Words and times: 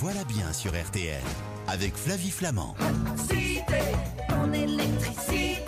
voilà 0.00 0.24
bien 0.24 0.52
sur 0.52 0.72
RTL 0.72 1.22
avec 1.68 1.94
Flavie 1.94 2.30
Flamand. 2.30 2.74
Cité, 3.16 3.62
électricité. 4.52 5.62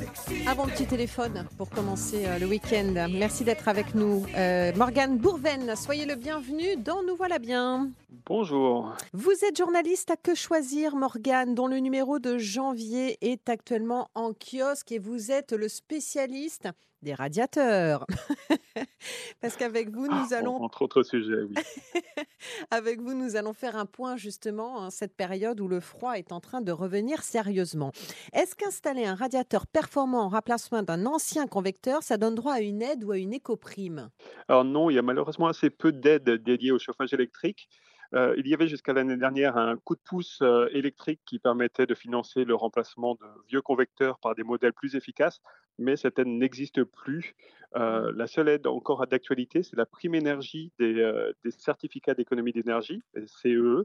Excité. 0.00 0.48
Un 0.48 0.54
bon 0.54 0.66
petit 0.66 0.86
téléphone 0.86 1.46
pour 1.58 1.68
commencer 1.68 2.24
euh, 2.24 2.38
le 2.38 2.46
week-end. 2.46 3.08
Merci 3.10 3.44
d'être 3.44 3.68
avec 3.68 3.94
nous. 3.94 4.24
Euh, 4.36 4.72
Morgane 4.74 5.18
Bourven, 5.18 5.76
soyez 5.76 6.06
le 6.06 6.14
bienvenu 6.14 6.76
dans 6.76 7.02
Nous 7.02 7.16
voilà 7.16 7.38
bien. 7.38 7.90
Bonjour. 8.24 8.94
Vous 9.12 9.32
êtes 9.46 9.58
journaliste 9.58 10.10
à 10.10 10.16
Que 10.16 10.34
choisir, 10.34 10.96
Morgane, 10.96 11.54
dont 11.54 11.66
le 11.66 11.78
numéro 11.78 12.18
de 12.18 12.38
janvier 12.38 13.18
est 13.20 13.48
actuellement 13.48 14.08
en 14.14 14.32
kiosque 14.32 14.90
et 14.92 14.98
vous 14.98 15.30
êtes 15.30 15.52
le 15.52 15.68
spécialiste 15.68 16.68
des 17.02 17.14
radiateurs. 17.14 18.06
Parce 19.40 19.56
qu'avec 19.56 19.90
vous, 19.90 20.06
nous 20.06 20.28
Ah, 20.32 20.36
allons 20.36 20.62
Entre 20.62 20.82
autres 20.82 21.02
sujets, 21.02 21.42
oui. 21.42 21.54
Avec 22.70 23.00
vous, 23.00 23.12
nous 23.12 23.36
allons 23.36 23.52
faire 23.52 23.76
un 23.76 23.86
point 23.86 24.16
justement 24.16 24.76
en 24.76 24.90
cette 24.90 25.14
période 25.14 25.60
où 25.60 25.68
le 25.68 25.80
froid 25.80 26.14
est 26.14 26.32
en 26.32 26.40
train 26.40 26.62
de 26.62 26.72
revenir 26.72 27.22
sérieusement. 27.22 27.92
Est-ce 28.32 28.56
qu'installer 28.56 29.04
un 29.04 29.14
radiateur 29.14 29.66
performant 29.66 30.22
en 30.22 30.28
remplacement 30.28 30.82
d'un 30.82 31.04
ancien 31.06 31.46
convecteur, 31.46 32.02
ça 32.02 32.16
donne 32.16 32.34
droit 32.34 32.54
à 32.54 32.60
une 32.60 32.82
aide 32.82 33.04
ou 33.04 33.10
à 33.12 33.18
une 33.18 33.34
éco-prime? 33.34 34.08
Alors 34.48 34.64
non, 34.64 34.88
il 34.90 34.94
y 34.94 34.98
a 34.98 35.02
malheureusement 35.02 35.48
assez 35.48 35.70
peu 35.70 35.92
d'aides 35.92 36.30
dédiées 36.30 36.72
au 36.72 36.78
chauffage 36.78 37.12
électrique. 37.12 37.68
Euh, 38.14 38.34
il 38.36 38.46
y 38.46 38.54
avait 38.54 38.68
jusqu'à 38.68 38.92
l'année 38.92 39.16
dernière 39.16 39.56
un 39.56 39.76
coup 39.76 39.94
de 39.94 40.00
pouce 40.00 40.40
euh, 40.42 40.68
électrique 40.72 41.20
qui 41.26 41.38
permettait 41.38 41.86
de 41.86 41.94
financer 41.94 42.44
le 42.44 42.54
remplacement 42.54 43.14
de 43.14 43.26
vieux 43.48 43.62
convecteurs 43.62 44.18
par 44.18 44.34
des 44.34 44.42
modèles 44.42 44.72
plus 44.72 44.94
efficaces, 44.94 45.40
mais 45.78 45.96
cette 45.96 46.18
aide 46.18 46.28
n'existe 46.28 46.84
plus. 46.84 47.34
Euh, 47.74 48.12
la 48.14 48.26
seule 48.26 48.48
aide 48.48 48.66
encore 48.66 49.06
d'actualité, 49.06 49.62
c'est 49.62 49.76
la 49.76 49.86
prime 49.86 50.14
énergie 50.14 50.72
des, 50.78 51.32
des 51.44 51.50
certificats 51.50 52.14
d'économie 52.14 52.52
d'énergie, 52.52 53.02
CEE, 53.26 53.84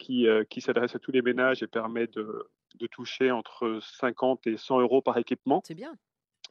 qui, 0.00 0.26
euh, 0.26 0.42
qui 0.44 0.60
s'adresse 0.60 0.96
à 0.96 0.98
tous 0.98 1.12
les 1.12 1.22
ménages 1.22 1.62
et 1.62 1.68
permet 1.68 2.08
de, 2.08 2.48
de 2.76 2.86
toucher 2.88 3.30
entre 3.30 3.78
50 3.80 4.46
et 4.48 4.56
100 4.56 4.80
euros 4.80 5.02
par 5.02 5.16
équipement. 5.18 5.62
C'est 5.64 5.74
bien. 5.74 5.94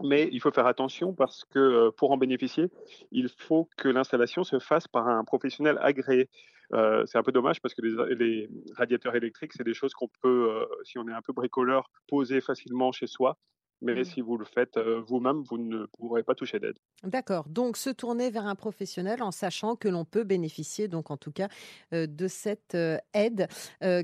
Mais 0.02 0.30
il 0.32 0.40
faut 0.40 0.52
faire 0.52 0.68
attention 0.68 1.14
parce 1.14 1.44
que 1.44 1.90
pour 1.90 2.12
en 2.12 2.18
bénéficier, 2.18 2.68
il 3.12 3.28
faut 3.28 3.68
que 3.76 3.90
l'installation 3.90 4.46
se 4.46 4.60
fasse 4.60 4.88
par 4.88 5.10
un 5.10 5.26
professionnel 5.26 5.78
agréé. 5.82 6.30
Euh, 6.74 7.04
c'est 7.06 7.18
un 7.18 7.24
peu 7.24 7.32
dommage 7.32 7.62
parce 7.62 7.74
que 7.74 7.82
les, 7.82 8.16
les 8.16 8.50
radiateurs 8.76 9.16
électriques, 9.16 9.54
c'est 9.54 9.64
des 9.64 9.74
choses 9.74 9.94
qu'on 9.94 10.10
peut, 10.22 10.50
euh, 10.52 10.66
si 10.84 10.98
on 11.00 11.08
est 11.08 11.14
un 11.14 11.22
peu 11.22 11.34
bricoleur, 11.34 11.90
poser 12.08 12.42
facilement 12.42 12.92
chez 12.92 13.08
soi. 13.08 13.38
Mais 13.82 13.96
Mhm. 13.96 14.04
si 14.04 14.20
vous 14.20 14.36
le 14.38 14.44
faites 14.44 14.76
euh, 14.76 15.02
vous-même, 15.08 15.42
vous 15.50 15.58
ne 15.58 15.86
pourrez 15.98 16.22
pas 16.22 16.36
toucher 16.36 16.60
d'aide. 16.60 16.78
D'accord. 17.04 17.48
Donc 17.48 17.78
se 17.78 17.90
tourner 17.90 18.30
vers 18.30 18.46
un 18.46 18.56
professionnel 18.56 19.24
en 19.24 19.32
sachant 19.32 19.78
que 19.78 19.88
l'on 19.88 20.04
peut 20.04 20.26
bénéficier, 20.26 20.90
donc 20.90 21.12
en 21.12 21.16
tout 21.16 21.32
cas, 21.32 21.48
euh, 21.94 22.06
de 22.06 22.28
cette 22.28 22.76
euh, 22.76 22.98
aide 23.14 23.48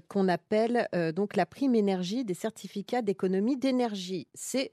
qu'on 0.08 0.30
appelle 0.30 0.88
donc 1.14 1.36
la 1.36 1.46
prime 1.46 1.76
énergie 1.76 2.24
des 2.24 2.34
certificats 2.34 3.02
d'économie 3.02 3.58
d'énergie, 3.58 4.30
CEE. 4.34 4.70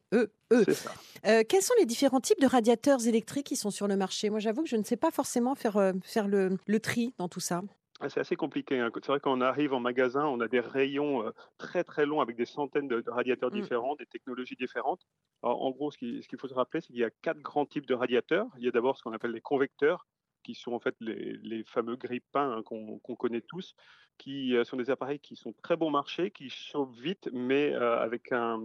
C'est 0.52 0.72
ça. 0.74 0.92
Euh, 1.26 1.42
quels 1.48 1.62
sont 1.62 1.74
les 1.80 1.86
différents 1.86 2.20
types 2.20 2.40
de 2.40 2.46
radiateurs 2.46 3.04
électriques 3.04 3.46
qui 3.46 3.56
sont 3.56 3.70
sur 3.72 3.88
le 3.88 3.96
marché? 3.96 4.30
Moi, 4.30 4.38
j'avoue 4.38 4.62
que 4.62 4.68
je 4.68 4.76
ne 4.76 4.84
sais 4.84 4.96
pas 4.96 5.10
forcément 5.10 5.56
faire, 5.56 5.92
faire 6.04 6.28
le, 6.28 6.58
le 6.64 6.78
tri 6.80 7.12
dans 7.18 7.28
tout 7.28 7.40
ça. 7.40 7.62
Ah, 8.04 8.08
C'est 8.08 8.20
assez 8.20 8.34
compliqué. 8.36 8.80
hein. 8.80 8.90
C'est 8.94 9.06
vrai 9.06 9.20
qu'on 9.20 9.40
arrive 9.40 9.72
en 9.74 9.80
magasin, 9.80 10.26
on 10.26 10.40
a 10.40 10.48
des 10.48 10.58
rayons 10.60 11.24
euh, 11.26 11.30
très 11.56 11.84
très 11.84 12.04
longs 12.04 12.20
avec 12.20 12.36
des 12.36 12.44
centaines 12.46 12.88
de, 12.88 13.00
de 13.00 13.10
radiateurs 13.10 13.50
Mm. 13.50 13.68
différents, 13.68 13.94
des 13.94 14.06
technologies 14.06 14.56
différentes. 14.56 15.02
Alors, 15.42 15.62
en 15.62 15.70
gros, 15.70 15.90
ce 15.92 15.98
qu'il 15.98 16.38
faut 16.38 16.48
se 16.48 16.54
rappeler, 16.54 16.80
c'est 16.80 16.88
qu'il 16.88 16.96
y 16.98 17.04
a 17.04 17.10
quatre 17.22 17.38
grands 17.40 17.64
types 17.66 17.86
de 17.86 17.94
radiateurs. 17.94 18.48
Il 18.58 18.64
y 18.64 18.68
a 18.68 18.72
d'abord 18.72 18.96
ce 18.98 19.02
qu'on 19.04 19.12
appelle 19.12 19.30
les 19.30 19.40
convecteurs, 19.40 20.06
qui 20.42 20.54
sont 20.54 20.72
en 20.72 20.80
fait 20.80 20.94
les, 21.00 21.36
les 21.42 21.64
fameux 21.64 21.96
grille-pains 21.96 22.58
hein, 22.58 22.62
qu'on 22.62 22.98
connaît 23.16 23.40
tous, 23.42 23.74
qui 24.18 24.56
euh, 24.56 24.64
sont 24.64 24.76
des 24.76 24.90
appareils 24.90 25.20
qui 25.20 25.36
sont 25.36 25.52
très 25.62 25.76
bon 25.76 25.90
marché, 25.90 26.30
qui 26.30 26.48
chauffent 26.50 26.98
vite, 26.98 27.28
mais 27.32 27.72
euh, 27.74 27.98
avec 27.98 28.32
un- 28.32 28.60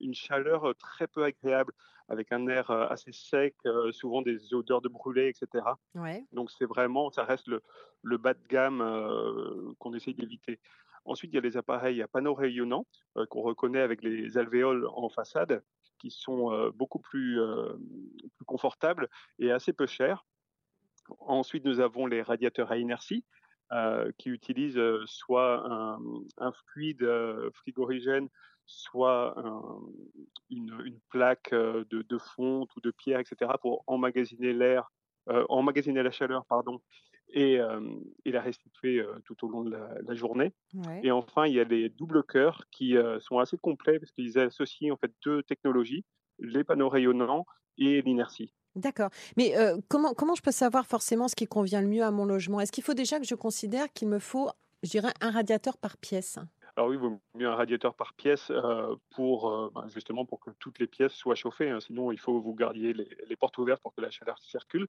une 0.00 0.14
chaleur 0.14 0.74
très 0.78 1.06
peu 1.08 1.24
agréable, 1.24 1.72
avec 2.08 2.32
un 2.32 2.46
air 2.48 2.70
euh, 2.70 2.86
assez 2.88 3.12
sec, 3.12 3.56
euh, 3.66 3.92
souvent 3.92 4.22
des 4.22 4.54
odeurs 4.54 4.80
de 4.80 4.88
brûlé, 4.88 5.28
etc. 5.28 5.78
Ouais. 5.94 6.24
Donc 6.32 6.50
c'est 6.50 6.66
vraiment, 6.66 7.10
ça 7.10 7.24
reste 7.24 7.48
le, 7.48 7.62
le 8.02 8.16
bas 8.18 8.34
de 8.34 8.42
gamme 8.48 8.80
euh, 8.80 9.72
qu'on 9.78 9.94
essaye 9.94 10.14
d'éviter. 10.14 10.60
Ensuite, 11.04 11.32
il 11.32 11.36
y 11.36 11.38
a 11.38 11.42
les 11.42 11.56
appareils 11.56 12.02
à 12.02 12.08
panneaux 12.08 12.34
rayonnants 12.34 12.86
qu'on 13.30 13.40
reconnaît 13.40 13.80
avec 13.80 14.02
les 14.02 14.36
alvéoles 14.36 14.86
en 14.92 15.08
façade, 15.08 15.62
qui 15.98 16.10
sont 16.10 16.70
beaucoup 16.74 16.98
plus, 16.98 17.40
plus 18.36 18.44
confortables 18.44 19.08
et 19.38 19.50
assez 19.50 19.72
peu 19.72 19.86
chers. 19.86 20.26
Ensuite, 21.20 21.64
nous 21.64 21.80
avons 21.80 22.06
les 22.06 22.22
radiateurs 22.22 22.70
à 22.72 22.78
inertie 22.78 23.24
euh, 23.72 24.10
qui 24.18 24.30
utilisent 24.30 24.78
euh, 24.78 25.02
soit 25.06 25.64
un, 25.70 25.98
un 26.38 26.52
fluide 26.52 27.02
euh, 27.02 27.50
frigorigène, 27.54 28.28
soit 28.66 29.38
un- 29.38 29.80
une, 30.50 30.80
une 30.84 31.00
plaque 31.10 31.50
de, 31.52 31.84
de 32.02 32.18
fonte 32.18 32.74
ou 32.76 32.80
de 32.80 32.90
pierre, 32.90 33.20
etc., 33.20 33.58
pour 33.58 33.84
emmagasiner 33.86 34.52
l'air, 34.52 34.90
euh, 35.28 35.44
emmagasiner 35.48 36.02
la 36.02 36.10
chaleur, 36.10 36.44
pardon, 36.46 36.80
et, 37.30 37.60
euh, 37.60 37.80
et 38.24 38.32
la 38.32 38.40
restituer 38.40 39.00
euh, 39.00 39.18
tout 39.24 39.44
au 39.44 39.48
long 39.50 39.62
de 39.64 39.70
la, 39.70 39.90
la 40.02 40.14
journée. 40.14 40.52
ouais. 40.74 41.00
Et 41.02 41.10
enfin, 41.10 41.46
il 41.46 41.54
y 41.54 41.60
a 41.60 41.64
les 41.64 41.88
doubles 41.90 42.24
cœurs 42.24 42.64
qui 42.70 42.96
sont 43.20 43.38
assez 43.38 43.58
complets 43.58 43.98
parce 43.98 44.12
qu'ils 44.12 44.38
associent 44.38 44.94
en 44.94 44.96
fait 44.96 45.12
deux 45.24 45.42
technologies, 45.42 46.04
les 46.38 46.64
panneaux 46.64 46.88
rayonnants 46.88 47.44
et 47.76 48.00
l'inertie. 48.02 48.54
D'accord. 48.76 49.10
Mais 49.36 49.56
euh, 49.56 49.76
comment, 49.88 50.14
comment 50.14 50.34
je 50.34 50.42
peux 50.42 50.52
savoir 50.52 50.86
forcément 50.86 51.28
ce 51.28 51.34
qui 51.34 51.46
convient 51.46 51.80
le 51.80 51.88
mieux 51.88 52.04
à 52.04 52.10
mon 52.10 52.24
logement? 52.24 52.60
Est-ce 52.60 52.72
qu'il 52.72 52.84
faut 52.84 52.94
déjà 52.94 53.18
que 53.18 53.26
je 53.26 53.34
considère 53.34 53.92
qu'il 53.92 54.08
me 54.08 54.18
faut, 54.18 54.50
je 54.82 54.90
dirais, 54.90 55.12
un 55.20 55.30
radiateur 55.30 55.78
par 55.78 55.96
pièce? 55.96 56.38
Alors 56.76 56.90
oui, 56.90 56.96
il 56.96 57.00
vaut 57.00 57.20
mieux 57.34 57.48
un 57.48 57.56
radiateur 57.56 57.94
par 57.94 58.14
pièce 58.14 58.50
euh, 58.50 58.94
pour 59.10 59.50
euh, 59.50 59.70
ben, 59.74 59.88
justement 59.88 60.24
pour 60.24 60.38
que 60.38 60.50
toutes 60.60 60.78
les 60.78 60.86
pièces 60.86 61.12
soient 61.12 61.34
chauffées. 61.34 61.70
hein. 61.70 61.80
Sinon, 61.80 62.12
il 62.12 62.20
faut 62.20 62.40
vous 62.40 62.54
gardiez 62.54 62.92
les, 62.92 63.08
les 63.26 63.36
portes 63.36 63.58
ouvertes 63.58 63.82
pour 63.82 63.92
que 63.92 64.00
la 64.00 64.10
chaleur 64.10 64.38
circule, 64.38 64.86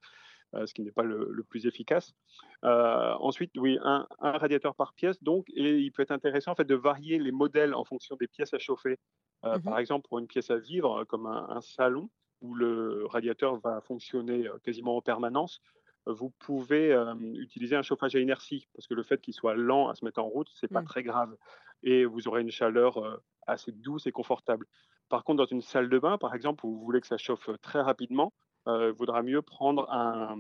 euh, 0.54 0.68
ce 0.68 0.74
qui 0.76 0.84
n'est 0.84 0.92
pas 0.92 1.02
le, 1.02 1.28
le 1.32 1.44
plus 1.44 1.66
efficace. 1.66 2.14
Ensuite, 2.62 3.54
oui, 3.58 3.80
un, 3.82 4.06
un 4.20 4.32
radiateur 4.34 4.76
par 4.76 4.94
pièce. 4.94 5.24
Donc, 5.24 5.48
et 5.56 5.80
il 5.80 5.92
peut 5.92 6.04
être 6.04 6.12
intéressant 6.12 6.52
en 6.52 6.56
fait 6.56 6.66
de 6.66 6.76
varier 6.76 7.18
les 7.18 7.32
modèles 7.32 7.74
en 7.74 7.86
fonction 7.86 8.16
des 8.18 8.28
pièces 8.28 8.54
à 8.54 8.60
chauffer. 8.60 9.00
Mhm. 9.44 9.64
Par 9.64 9.80
exemple, 9.80 10.08
pour 10.08 10.20
une 10.20 10.28
pièce 10.28 10.52
à 10.52 10.58
vivre, 10.58 11.06
comme 11.06 11.26
un, 11.26 11.48
un 11.50 11.62
salon 11.62 12.10
où 12.42 12.54
le 12.56 13.06
radiateur 13.08 13.58
va 13.60 13.82
fonctionner 13.82 14.48
euh, 14.48 14.58
quasiment 14.64 14.98
en 14.98 15.02
permanence, 15.02 15.62
euh, 16.08 16.14
vous 16.14 16.30
pouvez 16.30 16.92
euh, 16.94 17.14
utiliser 17.36 17.76
un 17.76 17.82
chauffage 17.82 18.16
à 18.16 18.20
inertie 18.20 18.68
parce 18.76 18.88
que 18.88 18.94
le 18.94 19.04
fait 19.04 19.22
qu'il 19.22 19.34
soit 19.34 19.56
lent 19.56 19.90
à 19.90 19.96
se 19.96 20.06
mettre 20.06 20.20
en 20.22 20.28
route, 20.28 20.50
c'est 20.54 20.68
pas 20.72 20.82
Mm. 20.82 20.86
très 20.86 21.04
grave 21.04 21.36
et 21.84 22.06
vous 22.06 22.28
aurez 22.28 22.42
une 22.42 22.52
chaleur 22.52 22.98
euh, 22.98 23.18
assez 23.48 23.72
douce 23.72 24.08
et 24.08 24.12
confortable. 24.12 24.66
Par 25.10 25.24
contre, 25.24 25.38
dans 25.44 25.46
une 25.50 25.62
salle 25.62 25.90
de 25.90 25.98
bain, 26.00 26.18
par 26.18 26.36
exemple, 26.36 26.66
où 26.66 26.78
vous 26.78 26.84
voulez 26.86 27.02
que 27.02 27.08
ça 27.08 27.18
chauffe 27.18 27.50
très 27.62 27.82
rapidement, 27.82 28.34
euh, 28.68 28.92
il 28.94 28.98
vaudra 28.98 29.24
mieux 29.24 29.42
prendre 29.42 29.90
un, 29.92 30.38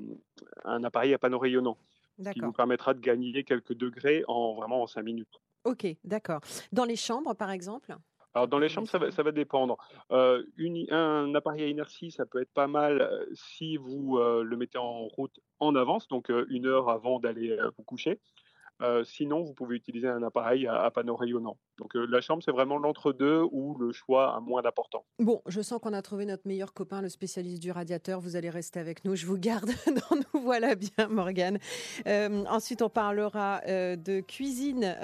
un 0.65 0.83
appareil 0.83 1.13
à 1.13 1.17
panneau 1.17 1.39
rayonnant 1.39 1.77
qui 2.33 2.41
vous 2.41 2.51
permettra 2.51 2.93
de 2.93 2.99
gagner 2.99 3.43
quelques 3.45 3.73
degrés 3.73 4.23
en 4.27 4.53
vraiment 4.53 4.83
en 4.83 4.87
5 4.87 5.03
minutes. 5.03 5.39
Ok, 5.63 5.87
d'accord. 6.03 6.41
Dans 6.73 6.83
les 6.85 6.97
chambres, 6.97 7.33
par 7.33 7.49
exemple? 7.49 7.95
Alors 8.39 8.47
dans 8.47 8.59
les 8.59 8.67
Comment 8.69 8.85
chambres, 8.85 8.87
ça 8.89 8.97
va, 8.99 9.05
va 9.07 9.11
ça 9.11 9.21
va 9.23 9.31
dépendre. 9.33 9.77
Euh, 10.11 10.43
une- 10.55 10.89
un 10.93 11.35
appareil 11.35 11.63
à 11.63 11.67
inertie, 11.67 12.09
ça 12.09 12.25
peut 12.25 12.41
être 12.41 12.53
pas 12.53 12.67
mal 12.67 13.01
euh, 13.01 13.25
si 13.33 13.75
vous 13.75 14.17
euh, 14.17 14.43
le 14.43 14.55
mettez 14.55 14.77
en 14.77 15.07
route 15.07 15.39
en 15.59 15.75
avance, 15.75 16.07
donc 16.07 16.31
euh, 16.31 16.45
une 16.49 16.65
heure 16.65 16.89
avant 16.89 17.19
d'aller 17.19 17.57
vous 17.77 17.83
coucher. 17.83 18.19
Euh, 18.81 19.03
sinon, 19.03 19.43
vous 19.43 19.53
pouvez 19.53 19.75
utiliser 19.75 20.07
un 20.07 20.23
appareil 20.23 20.67
à, 20.67 20.83
à 20.83 20.91
panneau 20.91 21.15
rayonnant. 21.15 21.57
Donc 21.77 21.95
euh, 21.95 22.05
la 22.09 22.21
chambre, 22.21 22.41
c'est 22.43 22.51
vraiment 22.51 22.77
l'entre-deux 22.77 23.43
où 23.51 23.77
le 23.77 23.91
choix 23.91 24.35
a 24.35 24.39
moins 24.39 24.61
d'importance. 24.61 25.03
Bon, 25.19 25.41
je 25.47 25.61
sens 25.61 25.79
qu'on 25.81 25.93
a 25.93 26.01
trouvé 26.01 26.25
notre 26.25 26.47
meilleur 26.47 26.73
copain, 26.73 27.01
le 27.01 27.09
spécialiste 27.09 27.61
du 27.61 27.71
radiateur. 27.71 28.19
Vous 28.19 28.35
allez 28.35 28.49
rester 28.49 28.79
avec 28.79 29.03
nous. 29.05 29.15
Je 29.15 29.25
vous 29.25 29.37
garde 29.37 29.69
Nous 29.87 30.41
voilà 30.41 30.75
bien, 30.75 31.07
Morgane. 31.09 31.59
Euh, 32.07 32.45
ensuite, 32.49 32.81
on 32.81 32.89
parlera 32.89 33.61
de 33.65 34.21
cuisine. 34.21 34.95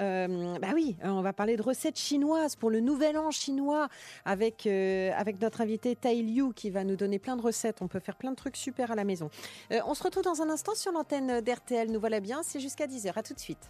Bah 0.60 0.68
oui, 0.74 0.96
on 1.02 1.22
va 1.22 1.32
parler 1.32 1.56
de 1.56 1.62
recettes 1.62 1.98
chinoises 1.98 2.56
pour 2.56 2.70
le 2.70 2.80
nouvel 2.80 3.16
an 3.16 3.30
chinois 3.30 3.88
avec, 4.24 4.66
avec 4.66 5.40
notre 5.40 5.60
invité 5.60 5.96
Tai 5.96 6.22
Liu 6.22 6.52
qui 6.54 6.70
va 6.70 6.84
nous 6.84 6.96
donner 6.96 7.18
plein 7.18 7.36
de 7.36 7.42
recettes. 7.42 7.82
On 7.82 7.88
peut 7.88 8.00
faire 8.00 8.16
plein 8.16 8.30
de 8.30 8.36
trucs 8.36 8.56
super 8.56 8.90
à 8.90 8.94
la 8.94 9.04
maison. 9.04 9.30
On 9.70 9.94
se 9.94 10.02
retrouve 10.02 10.24
dans 10.24 10.42
un 10.42 10.50
instant 10.50 10.74
sur 10.74 10.92
l'antenne 10.92 11.40
d'RTL. 11.40 11.90
Nous 11.90 12.00
voilà 12.00 12.20
bien. 12.20 12.42
C'est 12.42 12.60
jusqu'à 12.60 12.86
10h. 12.86 13.12
À 13.16 13.22
tout 13.22 13.34
de 13.34 13.40
suite. 13.40 13.65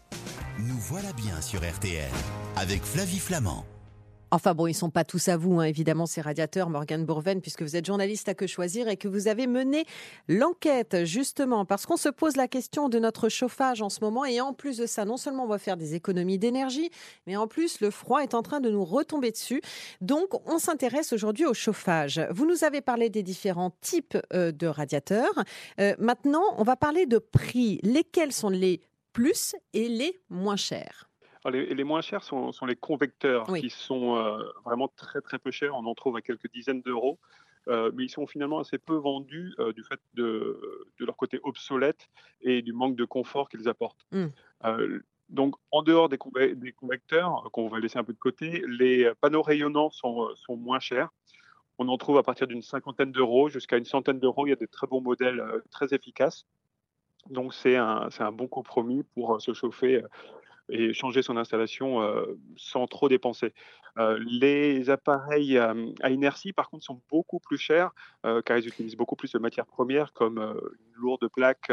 Nous 0.59 0.79
voilà 0.79 1.13
bien 1.13 1.41
sur 1.41 1.61
RTL 1.61 2.11
avec 2.57 2.83
Flavie 2.83 3.19
Flamand. 3.19 3.65
Enfin 4.33 4.55
bon, 4.55 4.67
ils 4.67 4.75
sont 4.75 4.91
pas 4.91 5.05
tous 5.05 5.29
à 5.29 5.37
vous, 5.37 5.61
hein, 5.61 5.65
évidemment, 5.65 6.05
ces 6.05 6.21
radiateurs, 6.21 6.69
Morgane 6.69 7.05
Bourven, 7.05 7.41
puisque 7.41 7.63
vous 7.63 7.77
êtes 7.77 7.87
journaliste 7.87 8.29
à 8.29 8.35
Que 8.35 8.49
Choisir 8.49 8.89
et 8.89 8.97
que 8.97 9.07
vous 9.07 9.29
avez 9.29 9.47
mené 9.47 9.85
l'enquête, 10.29 11.05
justement, 11.05 11.65
parce 11.65 11.87
qu'on 11.87 11.97
se 11.97 12.09
pose 12.09 12.37
la 12.37 12.49
question 12.49 12.89
de 12.89 12.99
notre 12.99 13.29
chauffage 13.29 13.83
en 13.83 13.89
ce 13.89 14.01
moment. 14.01 14.25
Et 14.25 14.41
en 14.41 14.53
plus 14.53 14.79
de 14.79 14.87
ça, 14.87 15.05
non 15.05 15.17
seulement 15.17 15.45
on 15.45 15.49
va 15.49 15.59
faire 15.59 15.77
des 15.77 15.95
économies 15.95 16.39
d'énergie, 16.39 16.91
mais 17.29 17.37
en 17.37 17.47
plus, 17.47 17.81
le 17.81 17.91
froid 17.91 18.21
est 18.21 18.35
en 18.35 18.43
train 18.43 18.61
de 18.61 18.69
nous 18.69 18.85
retomber 18.85 19.31
dessus. 19.31 19.63
Donc, 20.01 20.29
on 20.45 20.59
s'intéresse 20.59 21.13
aujourd'hui 21.13 21.47
au 21.47 21.55
chauffage. 21.55 22.21
Vous 22.31 22.47
nous 22.47 22.65
avez 22.65 22.81
parlé 22.81 23.11
des 23.11 23.23
différents 23.23 23.71
types 23.81 24.19
euh, 24.33 24.51
de 24.51 24.67
radiateurs. 24.67 25.45
Euh, 25.79 25.95
maintenant, 26.01 26.45
on 26.59 26.65
va 26.65 26.75
parler 26.75 27.07
de 27.07 27.19
prix. 27.19 27.79
Lesquels 27.85 28.33
sont 28.33 28.51
les 28.51 28.81
plus 29.17 29.57
et 29.73 29.89
les 29.89 30.21
moins 30.29 30.57
chers 30.57 31.09
alors, 31.45 31.61
les, 31.61 31.75
les 31.75 31.85
moins 31.85 32.01
chers 32.01 32.25
sont, 32.25 32.51
sont 32.51 32.67
les 32.67 32.75
convecteurs, 32.75 33.49
Oui. 33.51 33.61
qui 33.61 33.71
sont 33.71 34.17
euh, 34.17 34.43
vraiment 34.65 34.89
très 34.89 35.21
très 35.21 35.39
peu 35.39 35.53
chers. 35.53 35.75
On 35.77 35.87
en 35.87 35.95
trouve 35.95 36.17
à 36.17 36.21
quelques 36.21 36.51
dizaines 36.51 36.83
d'euros. 36.83 37.19
Euh, 37.69 37.91
mais 37.95 38.05
ils 38.05 38.09
sont 38.09 38.27
finalement 38.29 38.61
assez 38.61 38.79
peu 38.79 38.95
vendus 38.95 39.53
euh, 39.59 39.73
du 39.73 39.83
fait 39.83 40.01
de, 40.15 40.89
de 41.01 41.05
leur 41.05 41.17
côté 41.17 41.41
obsolète 41.43 42.09
et 42.41 42.63
du 42.63 42.73
manque 42.73 42.95
de 42.95 43.05
confort 43.05 43.49
qu'ils 43.49 43.69
apportent. 43.69 44.07
Mm. 44.13 44.27
Euh, 44.65 45.01
donc, 45.31 45.57
en 45.73 45.83
dehors 45.83 46.09
des, 46.09 46.17
conve- 46.17 46.55
des 46.55 46.73
convecteurs, 46.73 47.49
qu'on 47.53 47.69
va 47.69 47.81
laisser 47.81 47.99
un 47.99 48.05
peu 48.05 48.13
de 48.13 48.19
côté, 48.19 48.63
les 48.69 49.13
panneaux 49.21 49.43
rayonnants 49.43 49.91
sont, 49.91 50.29
sont 50.37 50.57
moins 50.57 50.81
chers. 50.81 51.11
On 51.79 51.89
en 51.89 51.97
trouve 51.97 52.19
à 52.19 52.23
partir 52.23 52.47
d'une 52.47 52.63
cinquantaine 52.63 53.13
d'euros 53.13 53.49
jusqu'à 53.49 53.77
une 53.77 53.85
centaine 53.85 54.21
d'euros. 54.21 54.47
Il 54.47 54.51
y 54.51 54.53
a 54.53 54.57
des 54.57 54.69
très 54.69 54.87
bons 54.87 55.01
modèles 55.01 55.43
très 55.71 55.93
efficaces. 55.93 56.47
Donc, 57.31 57.55
c'est 57.55 57.77
un, 57.77 58.09
un 58.19 58.33
bon 58.33 58.49
compromis 58.49 59.03
pour 59.15 59.35
euh, 59.35 59.39
se 59.39 59.53
chauffer 59.55 59.97
euh, 59.97 60.09
et 60.69 60.93
changer 60.93 61.23
son 61.23 61.37
installation 61.37 62.03
euh, 62.03 62.39
sans 62.57 62.87
trop 62.87 63.09
dépenser. 63.09 63.55
Les 64.19 64.91
appareils 64.91 65.57
à 65.57 66.11
inertie, 66.11 66.53
par 66.53 66.69
contre, 66.69 66.85
sont 66.85 67.01
beaucoup 67.09 67.41
plus 67.41 67.57
chers 67.57 67.93
car 68.45 68.59
ils 68.59 68.69
utilisent 68.69 68.97
beaucoup 68.97 69.17
plus 69.17 69.33
de 69.33 69.39
matières 69.39 69.65
premières 69.65 70.13
comme 70.13 70.39
une 70.39 70.95
lourde 70.97 71.27
plaque 71.33 71.73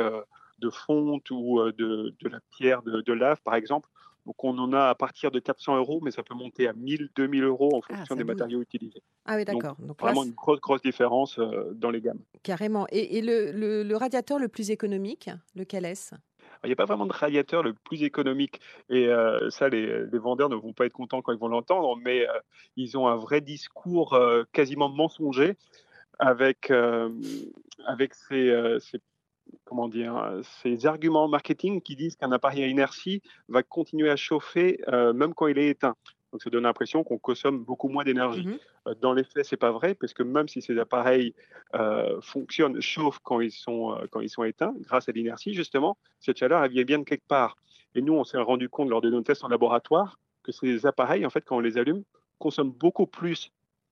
de 0.60 0.70
fonte 0.70 1.30
ou 1.32 1.60
de, 1.74 2.16
de 2.18 2.30
la 2.30 2.40
pierre 2.50 2.82
de, 2.82 3.02
de 3.02 3.12
lave, 3.12 3.42
par 3.44 3.56
exemple. 3.56 3.90
Donc, 4.26 4.42
on 4.44 4.58
en 4.58 4.72
a 4.74 4.86
à 4.88 4.96
partir 4.96 5.32
de 5.32 5.40
400 5.40 5.76
euros, 5.78 6.00
mais 6.02 6.12
ça 6.12 6.24
peut 6.24 6.34
monter 6.36 6.68
à 6.68 6.74
1000, 6.74 7.10
2000 7.16 7.44
euros 7.44 7.76
en 7.76 7.82
Ah, 7.82 7.96
fonction 7.98 8.16
des 8.16 8.24
bouge. 8.24 8.34
matériaux 8.34 8.62
utilisés. 8.62 9.02
Ah 9.26 9.36
oui, 9.36 9.46
d'accord. 9.46 9.76
Donc, 9.80 10.02
là, 10.02 10.08
Vraiment 10.08 10.24
une 10.24 10.32
grosse, 10.32 10.60
grosse 10.62 10.82
différence 10.82 11.40
euh, 11.40 11.72
dans 11.76 11.90
les 11.90 12.02
gammes. 12.02 12.20
carrément. 12.42 12.88
Et, 12.92 13.18
et 13.18 13.22
le, 13.22 13.52
le- 13.52 13.84
le 13.84 13.98
radiateur 13.98 14.40
le 14.40 14.48
plus 14.48 14.72
économique, 14.72 15.30
lequel 15.56 15.86
est-ce? 15.86 16.16
Il 16.64 16.68
n'y 16.68 16.74
a 16.74 16.76
pas 16.78 16.86
vraiment 16.86 17.06
de 17.06 17.12
radiateur 17.14 17.62
le 17.64 17.74
plus 17.74 18.04
économique. 18.04 18.62
Et 18.90 19.08
euh, 19.08 19.50
ça, 19.50 19.68
les, 19.68 20.06
les 20.06 20.18
vendeurs 20.18 20.48
ne 20.50 20.56
vont 20.56 20.72
pas 20.72 20.86
être 20.86 20.94
contents 20.94 21.22
quand 21.22 21.34
ils 21.34 21.40
vont 21.40 21.50
l'entendre, 21.50 21.98
mais 21.98 22.28
euh, 22.28 22.40
ils 22.78 22.98
ont 22.98 23.08
un 23.08 23.18
vrai 23.18 23.42
discours 23.42 24.18
quasiment 24.54 24.88
mensonger 24.88 25.58
avec, 26.20 26.72
euh, 26.72 27.10
avec 27.86 28.14
ces, 28.14 28.50
euh, 28.50 28.80
ces- 28.80 29.02
comment 29.66 29.88
dire, 29.88 30.18
euh, 30.18 30.42
ces 30.62 30.86
arguments 30.86 31.28
marketing 31.28 31.82
qui 31.82 31.96
disent 31.96 32.16
qu'un 32.16 32.32
appareil 32.32 32.64
à 32.64 32.68
inertie 32.68 33.22
va 33.50 33.64
continuer 33.64 34.10
à 34.10 34.16
chauffer 34.16 34.82
euh, 34.88 35.14
même 35.14 35.34
quand 35.34 35.48
il 35.48 35.58
est 35.58 35.70
éteint. 35.70 35.96
Donc 36.34 36.42
ça 36.42 36.50
donne 36.50 36.64
l'impression 36.64 37.04
qu'on 37.04 37.20
consomme 37.20 37.64
beaucoup 37.64 37.90
moins 37.90 38.04
d'énergie. 38.04 38.48
Mhm. 38.48 38.58
Euh, 38.88 38.96
Dans 39.02 39.14
les 39.14 39.24
faits, 39.24 39.46
c'est 39.46 39.56
pas 39.56 39.72
vrai, 39.72 39.94
parce 39.94 40.14
que 40.14 40.24
même 40.24 40.48
si 40.48 40.64
ces 40.64 40.80
appareils 40.80 41.36
euh, 41.76 42.20
fonctionnent, 42.22 42.82
chauffent 42.82 43.20
quand 43.22 43.40
ils 43.40 43.52
sont 43.52 43.94
euh, 43.94 44.08
quand 44.10 44.20
ils 44.20 44.30
sont 44.30 44.44
éteints, 44.44 44.74
grâce 44.80 45.08
à 45.08 45.12
l'inertie 45.12 45.54
justement, 45.54 45.96
cette 46.20 46.38
chaleur 46.38 46.64
elle 46.64 46.72
vient 46.72 46.84
bien 46.84 47.00
de 47.00 47.04
quelque 47.04 47.28
part. 47.28 47.56
Et 47.94 48.02
nous, 48.02 48.14
on 48.14 48.24
s'est 48.24 48.40
rendu 48.40 48.68
compte 48.68 48.90
lors 48.90 49.02
de 49.02 49.12
nos 49.12 49.22
tests 49.22 49.44
en 49.44 49.48
laboratoire 49.48 50.20
que 50.42 50.52
ces 50.52 50.88
appareils, 50.88 51.24
en 51.24 51.30
fait, 51.30 51.46
quand 51.46 51.58
on 51.58 51.60
les 51.60 51.78
allume, 51.78 52.04
consomment 52.40 52.72
beaucoup 52.72 53.06
plus 53.06 53.52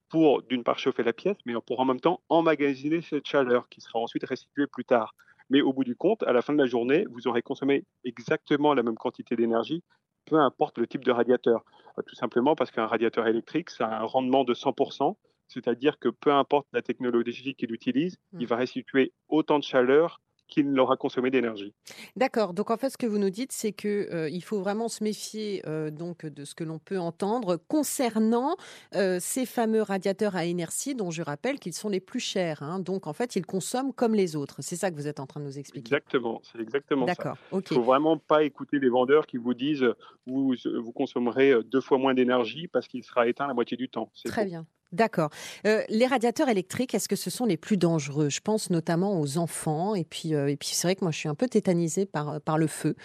pour 0.09 0.41
d'une 0.41 0.63
part 0.63 0.79
chauffer 0.79 1.03
la 1.03 1.13
pièce, 1.13 1.37
mais 1.45 1.53
pour 1.65 1.79
en 1.79 1.85
même 1.85 1.99
temps 1.99 2.21
emmagasiner 2.27 3.01
cette 3.03 3.27
chaleur 3.27 3.69
qui 3.69 3.81
sera 3.81 3.99
ensuite 3.99 4.25
restituée 4.25 4.65
plus 4.65 4.83
tard. 4.83 5.13
Mais 5.51 5.61
au 5.61 5.73
bout 5.73 5.83
du 5.83 5.95
compte, 5.95 6.23
à 6.23 6.31
la 6.31 6.41
fin 6.41 6.53
de 6.53 6.57
la 6.57 6.65
journée, 6.65 7.05
vous 7.11 7.27
aurez 7.27 7.41
consommé 7.43 7.83
exactement 8.05 8.73
la 8.73 8.83
même 8.83 8.95
quantité 8.95 9.35
d'énergie, 9.35 9.83
peu 10.25 10.37
importe 10.37 10.77
le 10.79 10.87
type 10.87 11.03
de 11.03 11.11
radiateur. 11.11 11.63
Euh, 11.99 12.01
Tout 12.07 12.15
simplement 12.15 12.55
parce 12.55 12.71
qu'un 12.71 12.87
radiateur 12.87 13.27
électrique, 13.27 13.69
ça 13.69 13.85
a 13.87 14.01
un 14.01 14.05
rendement 14.05 14.45
de 14.45 14.53
100%, 14.53 15.17
c'est-à-dire 15.49 15.99
que 15.99 16.07
peu 16.07 16.31
importe 16.31 16.67
la 16.71 16.81
technologie 16.81 17.53
qu'il 17.53 17.73
utilise, 17.73 18.17
il 18.39 18.47
va 18.47 18.55
restituer 18.55 19.13
autant 19.27 19.59
de 19.59 19.63
chaleur 19.65 20.21
qu'il 20.51 20.71
n'aura 20.71 20.97
consommé 20.97 21.31
d'énergie. 21.31 21.73
D'accord. 22.15 22.53
Donc 22.53 22.69
en 22.69 22.77
fait, 22.77 22.89
ce 22.91 22.97
que 22.97 23.07
vous 23.07 23.17
nous 23.17 23.29
dites, 23.31 23.51
c'est 23.53 23.71
que 23.71 24.07
euh, 24.13 24.29
il 24.29 24.43
faut 24.43 24.59
vraiment 24.59 24.89
se 24.89 25.03
méfier 25.03 25.63
euh, 25.65 25.89
donc 25.89 26.25
de 26.27 26.45
ce 26.45 26.53
que 26.53 26.63
l'on 26.63 26.77
peut 26.77 26.99
entendre 26.99 27.55
concernant 27.55 28.55
euh, 28.95 29.17
ces 29.19 29.45
fameux 29.47 29.81
radiateurs 29.81 30.35
à 30.35 30.45
inertie, 30.45 30.93
dont 30.93 31.09
je 31.09 31.23
rappelle 31.23 31.57
qu'ils 31.57 31.73
sont 31.73 31.89
les 31.89 32.01
plus 32.01 32.19
chers. 32.19 32.61
hein. 32.61 32.79
Donc 32.79 33.07
en 33.07 33.13
fait, 33.13 33.35
ils 33.35 33.45
consomment 33.45 33.93
comme 33.93 34.13
les 34.13 34.35
autres. 34.35 34.57
C'est 34.59 34.75
ça 34.75 34.91
que 34.91 34.95
vous 34.95 35.07
êtes 35.07 35.19
en 35.21 35.25
train 35.25 35.39
de 35.39 35.45
nous 35.45 35.57
expliquer. 35.57 35.87
Exactement, 35.87 36.41
c'est 36.43 36.59
exactement 36.61 37.07
ça. 37.07 37.13
D'accord. 37.15 37.37
Ok. 37.51 37.67
Il 37.71 37.75
faut 37.75 37.81
vraiment 37.81 38.17
pas 38.17 38.43
écouter 38.43 38.77
les 38.79 38.89
vendeurs 38.89 39.25
qui 39.25 39.37
vous 39.37 39.53
disent 39.53 39.85
vous, 40.27 40.53
vous 40.65 40.91
consommerez 40.91 41.53
deux 41.63 41.81
fois 41.81 41.97
moins 41.97 42.13
d'énergie 42.13 42.67
parce 42.67 42.87
qu'il 42.89 43.03
sera 43.03 43.27
éteint 43.27 43.47
la 43.47 43.53
moitié 43.53 43.77
du 43.77 43.87
temps. 43.89 44.11
C'est 44.13 44.27
Très 44.27 44.43
faux. 44.43 44.49
bien. 44.49 44.67
D'accord. 44.91 45.29
Euh, 45.65 45.83
les 45.87 46.05
radiateurs 46.05 46.49
électriques, 46.49 46.93
est-ce 46.93 47.07
que 47.07 47.15
ce 47.15 47.29
sont 47.29 47.45
les 47.45 47.55
plus 47.55 47.77
dangereux? 47.77 48.29
Je 48.29 48.41
pense 48.41 48.69
notamment 48.69 49.19
aux 49.21 49.37
enfants. 49.37 49.95
Et 49.95 50.03
puis, 50.03 50.35
euh, 50.35 50.49
et 50.49 50.57
puis 50.57 50.69
c'est 50.73 50.85
vrai 50.87 50.95
que 50.95 51.05
moi, 51.05 51.11
je 51.11 51.17
suis 51.17 51.29
un 51.29 51.35
peu 51.35 51.47
tétanisée 51.47 52.05
par, 52.05 52.41
par 52.41 52.57
le 52.57 52.67
feu. 52.67 52.95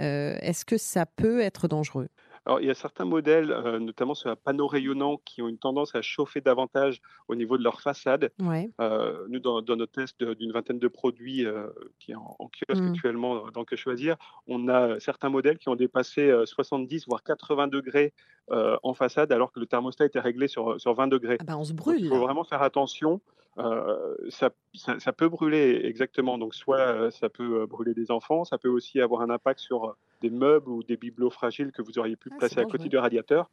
Euh, 0.00 0.36
est-ce 0.42 0.66
que 0.66 0.76
ça 0.76 1.06
peut 1.06 1.40
être 1.40 1.66
dangereux? 1.66 2.08
Alors, 2.46 2.60
il 2.60 2.66
y 2.66 2.70
a 2.70 2.74
certains 2.74 3.04
modèles, 3.04 3.52
euh, 3.52 3.78
notamment 3.78 4.14
ceux 4.14 4.30
à 4.30 4.36
panneaux 4.36 4.66
rayonnants, 4.66 5.18
qui 5.24 5.42
ont 5.42 5.48
une 5.48 5.58
tendance 5.58 5.94
à 5.94 6.00
chauffer 6.02 6.40
davantage 6.40 7.02
au 7.28 7.34
niveau 7.34 7.58
de 7.58 7.62
leur 7.62 7.80
façade. 7.82 8.32
Ouais. 8.40 8.70
Euh, 8.80 9.26
nous, 9.28 9.40
dans, 9.40 9.60
dans 9.60 9.76
notre 9.76 9.92
test 9.92 10.18
de- 10.20 10.32
d'une 10.34 10.50
vingtaine 10.50 10.78
de 10.78 10.88
produits 10.88 11.44
euh, 11.44 11.66
qui 11.98 12.12
est 12.12 12.14
en, 12.14 12.36
en 12.38 12.48
kiosque 12.48 12.82
Mm. 12.82 12.88
actuellement 12.88 13.50
dans 13.52 13.64
Que 13.64 13.76
Choisir, 13.76 14.16
on 14.46 14.68
a 14.68 14.98
certains 15.00 15.28
modèles 15.28 15.58
qui 15.58 15.68
ont 15.68 15.76
dépassé 15.76 16.30
euh, 16.30 16.46
70 16.46 17.06
voire 17.06 17.22
80 17.22 17.68
degrés 17.68 18.12
en 18.82 18.94
façade, 18.94 19.30
alors 19.30 19.52
que 19.52 19.60
le 19.60 19.66
thermostat 19.66 20.06
était 20.06 20.18
réglé 20.18 20.48
sur, 20.48 20.80
sur 20.80 20.92
20 20.92 21.06
degrés. 21.06 21.36
Ah 21.40 21.44
ben, 21.44 21.56
on 21.56 21.62
se 21.62 21.72
brûle. 21.72 22.00
il 22.00 22.08
faut 22.08 22.18
vraiment 22.18 22.42
faire 22.42 22.62
attention. 22.62 23.20
Euh, 23.58 24.16
ça, 24.28 24.50
ça- 24.74 24.98
ça 24.98 25.12
peut 25.12 25.28
brûler 25.28 25.80
exactement. 25.84 26.36
Donc, 26.36 26.54
soit 26.54 26.78
euh, 26.80 27.10
ça 27.12 27.28
peut 27.28 27.64
brûler 27.66 27.94
des 27.94 28.10
enfants, 28.10 28.42
ça 28.44 28.58
peut 28.58 28.68
aussi 28.68 29.00
avoir 29.00 29.20
un 29.22 29.30
impact 29.30 29.60
sur 29.60 29.94
des 30.20 30.30
meubles 30.30 30.70
ou 30.70 30.82
des 30.82 30.96
bibelots 30.96 31.30
fragiles 31.30 31.72
que 31.72 31.82
vous 31.82 31.98
auriez 31.98 32.16
pu 32.16 32.28
Ah, 32.32 32.38
placer 32.38 32.60
à 32.60 32.64
côté 32.64 32.88
du 32.88 32.96
radiateur. 32.96 33.50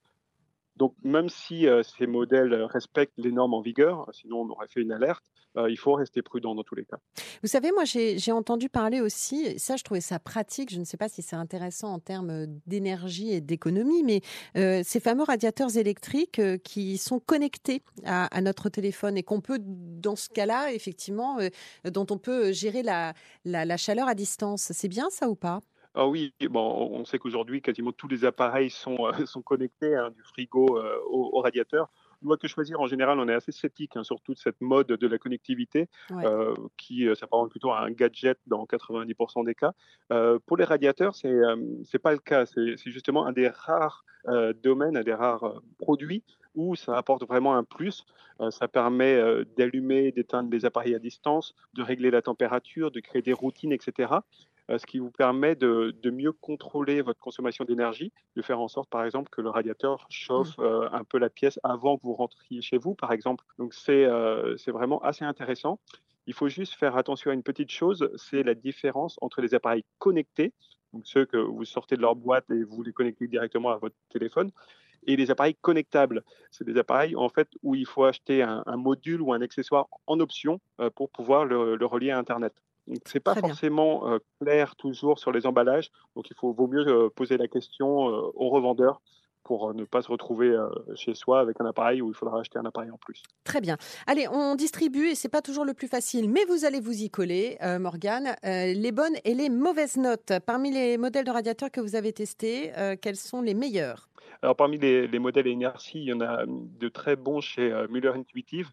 Donc, 0.75 0.93
même 1.03 1.27
si 1.27 1.67
euh, 1.67 1.81
ces 1.81 2.05
modèles 2.05 2.53
respectent 2.53 3.17
les 3.17 3.31
normes 3.31 3.55
en 3.55 3.61
vigueur, 3.61 4.07
sinon 4.13 4.41
on 4.41 4.49
aurait 4.51 4.67
fait 4.67 4.81
une 4.81 4.91
alerte, 4.91 5.23
euh, 5.57 5.71
il 5.71 5.77
faut 5.77 5.93
rester 5.93 6.21
prudent 6.21 6.53
dans 6.53 6.61
tous 6.63 6.75
les 6.75 6.85
cas. 6.85 6.97
Vous 7.41 7.47
savez, 7.47 7.71
moi, 7.71 7.83
j'ai 7.83 8.31
entendu 8.31 8.69
parler 8.69 9.01
aussi, 9.01 9.57
ça, 9.57 9.75
je 9.75 9.83
trouvais 9.83 10.01
ça 10.01 10.19
pratique. 10.19 10.71
Je 10.71 10.77
ne 10.77 10.83
sais 10.83 10.97
pas 10.97 11.09
si 11.09 11.23
c'est 11.23 11.35
intéressant 11.35 11.91
en 11.93 11.97
termes 11.97 12.45
d'énergie 12.67 13.31
et 13.31 13.41
d'économie, 13.41 14.03
mais 14.03 14.21
euh, 14.55 14.81
ces 14.83 14.99
fameux 14.99 15.23
radiateurs 15.23 15.77
électriques 15.77 16.37
euh, 16.37 16.59
qui 16.59 16.99
sont 16.99 17.19
connectés 17.19 17.81
à, 18.05 18.25
à 18.27 18.41
notre 18.41 18.69
téléphone 18.69 19.17
et 19.17 19.23
qu'on 19.23 19.41
peut, 19.41 19.57
dans 19.59 20.15
ce 20.15 20.29
cas-là, 20.29 20.73
effectivement, 20.73 21.39
euh, 21.39 21.49
dont 21.89 22.05
on 22.11 22.19
peut 22.19 22.51
gérer 22.51 22.83
la, 22.83 23.15
la, 23.45 23.65
la 23.65 23.77
chaleur 23.77 24.07
à 24.07 24.13
distance. 24.13 24.71
C'est 24.73 24.89
bien 24.89 25.09
ça 25.09 25.27
ou 25.27 25.33
pas? 25.35 25.61
Ah 25.99 26.07
oui, 26.07 26.31
bon, 26.51 26.91
on 26.91 27.05
sait 27.05 27.17
qu'aujourd'hui, 27.17 27.59
quasiment 27.59 27.91
tous 27.91 28.07
les 28.07 28.23
appareils 28.23 28.69
sont, 28.69 28.97
euh, 29.07 29.11
sont 29.25 29.41
connectés, 29.41 29.95
hein, 29.95 30.11
du 30.11 30.21
frigo 30.21 30.77
euh, 30.77 30.95
au, 31.07 31.31
au 31.33 31.41
radiateur. 31.41 31.89
À 32.31 32.37
que 32.37 32.47
choisir, 32.47 32.79
en 32.79 32.85
général, 32.85 33.19
on 33.19 33.27
est 33.27 33.33
assez 33.33 33.51
sceptique 33.51 33.97
hein, 33.97 34.03
sur 34.03 34.21
toute 34.21 34.37
cette 34.37 34.61
mode 34.61 34.87
de 34.87 35.07
la 35.07 35.17
connectivité, 35.17 35.87
Ouais. 36.11 36.25
euh, 36.25 36.53
qui 36.77 37.07
s'apparente 37.15 37.49
plutôt 37.49 37.71
à 37.71 37.81
un 37.81 37.89
gadget 37.89 38.37
dans 38.45 38.65
90% 38.65 39.43
des 39.43 39.55
cas. 39.55 39.73
Pour 40.45 40.57
les 40.57 40.63
radiateurs, 40.65 41.15
c'est 41.15 41.27
euh, 41.27 41.55
c'est 41.83 41.99
pas 41.99 42.11
le 42.11 42.19
cas. 42.19 42.45
C'est 42.45 42.75
c'est 42.77 42.91
justement 42.91 43.25
un 43.25 43.33
des 43.33 43.47
rares 43.47 44.03
domaines, 44.61 44.97
un 44.97 45.03
des 45.03 45.13
rares 45.13 45.61
produits 45.77 46.23
où 46.57 46.75
ça 46.75 46.97
apporte 46.97 47.25
vraiment 47.25 47.55
un 47.55 47.63
plus. 47.63 48.05
Euh, 48.41 48.51
ça 48.51 48.67
permet 48.67 49.15
euh, 49.15 49.45
d'allumer, 49.57 50.11
d'éteindre 50.11 50.49
les 50.51 50.65
appareils 50.65 50.95
à 50.95 50.99
distance, 50.99 51.55
de 51.73 51.81
régler 51.83 52.11
la 52.11 52.21
température, 52.21 52.91
de 52.91 52.99
créer 52.99 53.21
des 53.21 53.33
routines, 53.33 53.71
etc 53.71 54.13
ce 54.69 54.85
qui 54.85 54.99
vous 54.99 55.11
permet 55.11 55.55
de, 55.55 55.95
de 56.01 56.09
mieux 56.09 56.33
contrôler 56.33 57.01
votre 57.01 57.19
consommation 57.19 57.63
d'énergie, 57.63 58.11
de 58.35 58.41
faire 58.41 58.59
en 58.59 58.67
sorte, 58.67 58.89
par 58.89 59.05
exemple, 59.05 59.29
que 59.29 59.41
le 59.41 59.49
radiateur 59.49 60.05
chauffe 60.09 60.59
euh, 60.59 60.89
un 60.91 61.03
peu 61.03 61.17
la 61.19 61.29
pièce 61.29 61.59
avant 61.63 61.97
que 61.97 62.03
vous 62.03 62.13
rentriez 62.13 62.61
chez 62.61 62.77
vous, 62.77 62.93
par 62.93 63.11
exemple. 63.13 63.45
Donc, 63.57 63.73
c'est 63.73 64.05
euh, 64.05 64.55
vraiment 64.67 65.01
assez 65.03 65.23
intéressant. 65.23 65.79
Il 66.25 66.33
faut 66.33 66.49
juste 66.49 66.73
faire 66.73 66.97
attention 66.97 67.31
à 67.31 67.33
une 67.33 67.43
petite 67.43 67.71
chose, 67.71 68.11
c'est 68.17 68.43
la 68.43 68.53
différence 68.53 69.17
entre 69.21 69.41
les 69.41 69.53
appareils 69.53 69.85
connectés, 69.97 70.53
donc 70.91 71.07
ceux 71.07 71.25
que 71.25 71.37
vous 71.37 71.63
sortez 71.63 71.95
de 71.95 72.01
leur 72.01 72.15
boîte 72.15 72.49
et 72.51 72.63
vous 72.63 72.83
les 72.83 72.91
connectez 72.91 73.27
directement 73.27 73.69
à 73.69 73.77
votre 73.77 73.95
téléphone, 74.09 74.51
et 75.05 75.15
les 75.15 75.31
appareils 75.31 75.55
connectables. 75.55 76.23
C'est 76.51 76.65
des 76.65 76.77
appareils 76.77 77.15
en 77.15 77.29
fait 77.29 77.47
où 77.63 77.75
il 77.75 77.85
faut 77.85 78.03
acheter 78.03 78.43
un, 78.43 78.61
un 78.65 78.75
module 78.75 79.21
ou 79.21 79.31
un 79.31 79.41
accessoire 79.41 79.87
en 80.05 80.19
option 80.19 80.59
euh, 80.81 80.89
pour 80.89 81.09
pouvoir 81.09 81.45
le, 81.45 81.77
le 81.77 81.85
relier 81.85 82.11
à 82.11 82.17
Internet. 82.17 82.53
Donc 82.87 83.01
c'est 83.05 83.19
pas 83.19 83.35
forcément 83.35 84.09
euh, 84.09 84.19
clair 84.39 84.75
toujours 84.77 85.19
sur 85.19 85.31
les 85.31 85.45
emballages, 85.45 85.91
donc 86.15 86.29
il 86.29 86.35
faut 86.35 86.53
vaut 86.53 86.67
mieux 86.67 86.87
euh, 86.87 87.09
poser 87.09 87.37
la 87.37 87.47
question 87.47 88.09
euh, 88.09 88.31
aux 88.33 88.49
revendeurs 88.49 89.01
pour 89.47 89.73
ne 89.73 89.85
pas 89.85 90.01
se 90.01 90.11
retrouver 90.11 90.49
euh, 90.49 90.67
chez 90.95 91.13
soi 91.15 91.39
avec 91.39 91.59
un 91.61 91.65
appareil 91.65 92.01
où 92.01 92.09
il 92.09 92.13
faudra 92.13 92.41
acheter 92.41 92.59
un 92.59 92.65
appareil 92.65 92.91
en 92.91 92.97
plus. 92.97 93.23
Très 93.45 93.61
bien. 93.61 93.77
Allez, 94.05 94.27
on 94.27 94.55
distribue 94.55 95.07
et 95.07 95.15
c'est 95.15 95.29
pas 95.29 95.41
toujours 95.41 95.65
le 95.65 95.73
plus 95.73 95.87
facile, 95.87 96.29
mais 96.29 96.43
vous 96.45 96.65
allez 96.65 96.81
vous 96.81 97.01
y 97.01 97.09
coller, 97.09 97.57
euh, 97.61 97.79
Morgane. 97.79 98.35
Euh, 98.43 98.73
les 98.73 98.91
bonnes 98.91 99.15
et 99.23 99.33
les 99.33 99.49
mauvaises 99.49 99.97
notes. 99.97 100.33
Parmi 100.45 100.69
les 100.71 100.97
modèles 100.97 101.25
de 101.25 101.31
radiateurs 101.31 101.71
que 101.71 101.81
vous 101.81 101.95
avez 101.95 102.11
testés, 102.11 102.71
euh, 102.77 102.95
quels 103.01 103.15
sont 103.15 103.41
les 103.41 103.53
meilleurs? 103.53 104.09
Alors 104.41 104.55
parmi 104.55 104.77
les, 104.77 105.07
les 105.07 105.19
modèles 105.19 105.47
Energy, 105.47 105.99
il 105.99 106.09
y 106.09 106.13
en 106.13 106.21
a 106.21 106.45
de 106.45 106.89
très 106.89 107.15
bons 107.15 107.41
chez 107.41 107.71
euh, 107.71 107.87
Muller 107.89 108.11
Intuitive. 108.13 108.69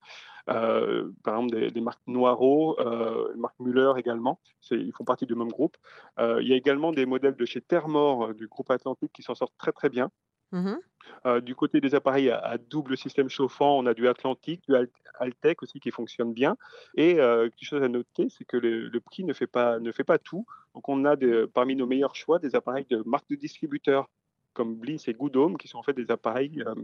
Euh, 0.51 1.11
par 1.23 1.37
exemple, 1.37 1.59
des, 1.59 1.71
des 1.71 1.81
marques 1.81 2.07
Noiro, 2.07 2.79
euh, 2.79 3.31
les 3.33 3.41
marques 3.41 3.59
Muller 3.61 3.93
également. 3.97 4.41
Ils 4.71 4.93
font 4.93 5.05
partie 5.05 5.25
du 5.25 5.35
même 5.35 5.49
groupe. 5.49 5.77
Euh, 6.19 6.43
il 6.43 6.49
y 6.49 6.53
a 6.53 6.57
également 6.57 6.93
des 6.93 7.07
modèles 7.07 7.37
de 7.37 7.47
chez 7.47 7.63
Thermor 7.63 8.25
euh, 8.25 8.35
du 8.35 8.47
groupe 8.47 8.71
Atlantique 8.71 9.13
qui 9.15 9.23
s'en 9.23 9.35
sortent 9.35 9.57
très 9.57 9.73
très 9.73 9.89
bien. 9.89 10.11
Mhm. 10.55 10.79
Euh, 11.27 11.41
du 11.41 11.55
côté 11.55 11.81
des 11.81 11.95
appareils 11.95 12.31
à, 12.31 12.39
à 12.39 12.57
double 12.59 12.97
système 12.97 13.29
chauffant, 13.29 13.79
on 13.79 13.85
a 13.87 13.93
du 13.95 14.09
Atlantique, 14.09 14.63
du 14.69 14.75
Al- 14.75 14.89
Altec 15.19 15.63
aussi 15.63 15.79
qui 15.81 15.91
fonctionne 15.91 16.33
bien. 16.33 16.57
Et 16.97 17.21
euh, 17.21 17.51
quelque 17.51 17.69
chose 17.69 17.83
à 17.83 17.89
noter, 17.89 18.29
c'est 18.31 18.45
que 18.45 18.57
le, 18.57 18.89
le 18.89 19.01
prix 19.01 19.23
ne 19.25 19.33
fait 19.35 19.47
pas 19.47 19.79
ne 19.79 19.93
fait 19.93 20.05
pas 20.05 20.19
tout. 20.19 20.47
Donc 20.75 20.89
on 20.89 21.05
a 21.05 21.17
des- 21.17 21.47
parmi 21.53 21.77
nos 21.77 21.87
meilleurs 21.87 22.15
choix 22.17 22.39
des 22.39 22.55
appareils 22.55 22.87
de 22.89 23.03
marques 23.05 23.29
de 23.29 23.37
distributeurs 23.37 24.09
comme 24.55 24.77
Bliss 24.77 25.09
et 25.09 25.13
Good 25.15 25.37
Home, 25.37 25.59
qui 25.59 25.67
sont 25.67 25.79
en 25.79 25.83
fait 25.83 25.95
des 25.95 26.11
appareils 26.13 26.63
euh, 26.65 26.75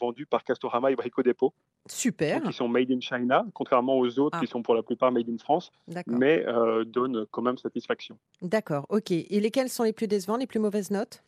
vendus 0.00 0.24
par 0.26 0.42
Castorama 0.44 0.90
et 0.90 0.96
Brico 0.96 1.22
Dépôt, 1.22 1.52
Super. 1.86 2.42
qui 2.42 2.54
sont 2.54 2.68
made 2.68 2.90
in 2.90 3.00
China, 3.00 3.44
contrairement 3.52 3.98
aux 3.98 4.18
autres 4.18 4.38
Ah. 4.38 4.40
qui 4.44 4.46
sont 4.50 4.62
pour 4.62 4.74
la 4.74 4.82
plupart 4.82 5.12
made 5.12 5.28
in 5.28 5.36
France, 5.36 5.70
mais 6.06 6.42
euh, 6.46 6.84
donnent 6.84 7.26
quand 7.30 7.42
même 7.42 7.58
satisfaction. 7.58 8.18
D'accord. 8.40 8.86
Ok. 8.88 9.10
Et 9.10 9.40
lesquels 9.40 9.68
sont 9.68 9.84
les 9.84 9.92
plus 9.92 10.08
décevants, 10.08 10.38
les 10.38 10.46
plus 10.46 10.58
mauvaises 10.58 10.90
notes? 10.90 11.22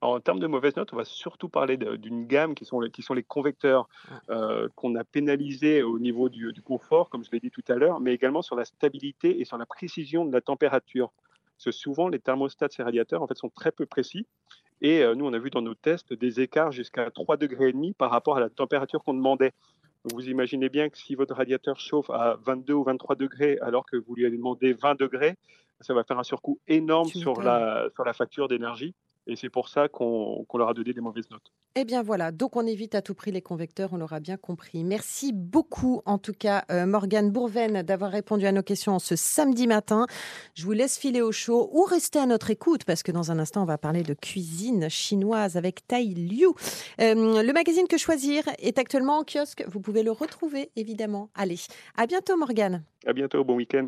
En 0.00 0.20
termes 0.20 0.38
de 0.40 0.46
mauvaises 0.46 0.76
notes, 0.76 0.92
on 0.92 0.96
va 0.96 1.04
surtout 1.04 1.48
parler 1.48 1.76
d'une 1.76 2.26
gamme 2.26 2.54
qui 2.54 2.64
sont, 2.64 2.80
les- 2.80 2.90
qui 2.90 3.02
sont 3.02 3.14
les 3.14 3.22
convecteurs 3.22 3.88
Ah. 4.10 4.20
euh, 4.30 4.68
qu'on 4.76 4.94
a 4.96 5.04
pénalisés 5.04 5.82
au 5.82 5.98
niveau 5.98 6.28
du, 6.28 6.52
du 6.52 6.62
confort, 6.62 7.08
comme 7.10 7.24
je 7.24 7.30
l'ai 7.32 7.40
dit 7.40 7.50
tout 7.50 7.64
à 7.68 7.74
l'heure, 7.74 8.00
mais 8.00 8.12
également 8.12 8.42
sur 8.42 8.56
la 8.56 8.64
stabilité 8.64 9.40
et 9.40 9.44
sur 9.44 9.56
la 9.58 9.66
précision 9.66 10.24
de 10.24 10.32
la 10.32 10.40
température. 10.40 11.10
Parce 11.56 11.64
que 11.66 11.70
souvent, 11.72 12.08
les 12.08 12.18
thermostats 12.18 12.68
de 12.68 12.72
ces 12.72 12.82
radiateurs 12.82 13.22
en 13.22 13.26
fait, 13.26 13.36
sont 13.36 13.48
très 13.50 13.72
peu 13.72 13.86
précis. 13.86 14.26
Et 14.82 15.02
euh, 15.02 15.14
nous, 15.14 15.24
on 15.24 15.32
a 15.32 15.38
vu 15.38 15.50
dans 15.50 15.62
nos 15.62 15.74
tests 15.74 16.12
des 16.12 16.40
écarts 16.40 16.72
jusqu'à 16.72 17.08
3,5 17.10 17.38
degrés 17.38 17.72
par 17.96 18.10
rapport 18.10 18.36
à 18.36 18.40
la 18.40 18.50
température 18.50 19.02
qu'on 19.04 19.14
demandait. 19.14 19.52
Donc, 20.04 20.12
vous 20.20 20.28
imaginez 20.28 20.68
bien 20.68 20.90
que 20.90 20.98
si 20.98 21.14
votre 21.14 21.34
radiateur 21.34 21.78
chauffe 21.80 22.10
à 22.10 22.36
22 22.44 22.74
ou 22.74 22.84
23 22.84 23.14
degrés 23.16 23.56
alors 23.62 23.86
que 23.86 23.96
vous 23.96 24.14
lui 24.16 24.26
avez 24.26 24.36
demandé 24.36 24.72
20 24.74 24.98
degrés, 24.98 25.36
ça 25.80 25.94
va 25.94 26.04
faire 26.04 26.18
un 26.18 26.24
surcoût 26.24 26.58
énorme 26.68 27.08
la, 27.42 27.88
sur 27.94 28.04
la 28.04 28.12
facture 28.12 28.48
d'énergie. 28.48 28.94
Et 29.26 29.36
c'est 29.36 29.48
pour 29.48 29.68
ça 29.68 29.88
qu'on 29.88 30.46
leur 30.54 30.68
a 30.68 30.74
donné 30.74 30.92
des 30.92 31.00
mauvaises 31.00 31.30
notes. 31.30 31.50
Eh 31.76 31.84
bien 31.84 32.02
voilà, 32.02 32.30
donc 32.30 32.54
on 32.54 32.66
évite 32.66 32.94
à 32.94 33.02
tout 33.02 33.14
prix 33.14 33.32
les 33.32 33.42
convecteurs, 33.42 33.92
on 33.92 33.96
l'aura 33.96 34.20
bien 34.20 34.36
compris. 34.36 34.84
Merci 34.84 35.32
beaucoup 35.32 36.02
en 36.04 36.18
tout 36.18 36.32
cas 36.32 36.64
euh, 36.70 36.86
Morgane 36.86 37.30
Bourven 37.30 37.82
d'avoir 37.82 38.12
répondu 38.12 38.46
à 38.46 38.52
nos 38.52 38.62
questions 38.62 39.00
ce 39.00 39.16
samedi 39.16 39.66
matin. 39.66 40.06
Je 40.54 40.64
vous 40.64 40.72
laisse 40.72 40.98
filer 40.98 41.20
au 41.20 41.32
chaud 41.32 41.70
ou 41.72 41.82
rester 41.82 42.20
à 42.20 42.26
notre 42.26 42.50
écoute 42.50 42.84
parce 42.84 43.02
que 43.02 43.10
dans 43.10 43.32
un 43.32 43.40
instant 43.40 43.62
on 43.62 43.66
va 43.66 43.76
parler 43.76 44.04
de 44.04 44.14
cuisine 44.14 44.88
chinoise 44.88 45.56
avec 45.56 45.84
Tai 45.88 46.04
Liu. 46.04 46.46
Euh, 47.00 47.42
le 47.42 47.52
magazine 47.52 47.88
Que 47.88 47.98
choisir 47.98 48.44
est 48.60 48.78
actuellement 48.78 49.18
en 49.18 49.24
kiosque, 49.24 49.64
vous 49.66 49.80
pouvez 49.80 50.04
le 50.04 50.12
retrouver 50.12 50.70
évidemment. 50.76 51.30
Allez, 51.34 51.58
à 51.96 52.06
bientôt 52.06 52.36
Morgane. 52.36 52.84
À 53.04 53.12
bientôt, 53.12 53.42
bon 53.42 53.56
week-end. 53.56 53.82